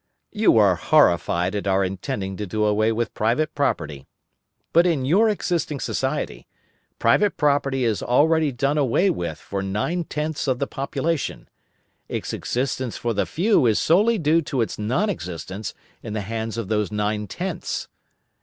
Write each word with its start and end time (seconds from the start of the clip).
You 0.31 0.57
are 0.57 0.73
horrified 0.77 1.53
at 1.53 1.67
our 1.67 1.83
intending 1.83 2.35
to 2.37 2.47
do 2.47 2.65
away 2.65 2.91
with 2.91 3.13
private 3.13 3.53
property. 3.53 4.07
But 4.73 4.87
in 4.87 5.05
your 5.05 5.29
existing 5.29 5.79
society, 5.79 6.47
private 6.97 7.37
property 7.37 7.83
is 7.83 8.01
already 8.01 8.51
done 8.51 8.79
away 8.79 9.11
with 9.11 9.37
for 9.37 9.61
nine 9.61 10.05
tenths 10.05 10.47
of 10.47 10.57
the 10.57 10.65
population; 10.65 11.47
its 12.09 12.33
existence 12.33 12.97
for 12.97 13.13
the 13.13 13.27
few 13.27 13.67
is 13.67 13.77
solely 13.79 14.17
due 14.17 14.41
to 14.41 14.61
its 14.61 14.79
non 14.79 15.07
existence 15.07 15.75
in 16.01 16.13
the 16.13 16.21
hands 16.21 16.57
of 16.57 16.67
those 16.67 16.91
nine 16.91 17.27
tenths. 17.27 17.87